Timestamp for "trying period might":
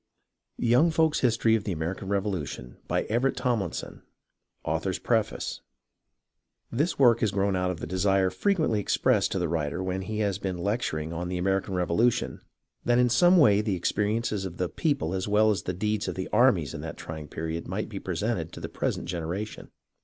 16.97-17.87